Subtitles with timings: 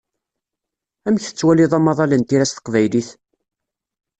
[1.07, 3.09] Amek tettwaliḍ amaḍal n tira s teqbaylit?